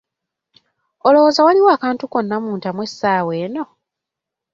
[1.07, 3.63] Olowooza waliwo akantu konna mu ntamu essaawa eno.